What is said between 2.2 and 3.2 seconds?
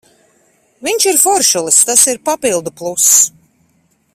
papildu pluss.